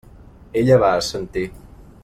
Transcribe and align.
Ella 0.61 0.79
va 0.85 0.89
assentir. 1.03 1.47